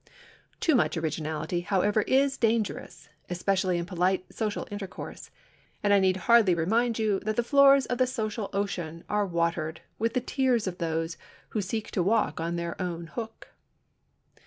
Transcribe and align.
Too 0.59 0.73
much 0.73 0.97
originality, 0.97 1.61
however, 1.61 2.01
is 2.07 2.35
dangerous, 2.35 3.09
especially 3.29 3.77
in 3.77 3.85
polite 3.85 4.25
social 4.33 4.67
intercourse, 4.71 5.29
and 5.83 5.93
I 5.93 5.99
need 5.99 6.17
hardly 6.25 6.55
remind 6.55 6.97
you 6.97 7.19
that 7.19 7.35
the 7.35 7.43
floors 7.43 7.85
of 7.85 7.99
the 7.99 8.07
social 8.07 8.49
ocean 8.51 9.03
are 9.09 9.27
watered 9.27 9.81
with 9.99 10.15
the 10.15 10.19
tears 10.21 10.65
of 10.65 10.79
those 10.79 11.17
who 11.49 11.61
seek 11.61 11.91
to 11.91 12.01
walk 12.01 12.39
on 12.39 12.55
their 12.55 12.81
own 12.81 13.05
hook. 13.13 13.49